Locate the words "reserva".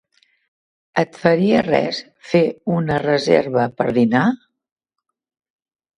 3.05-3.69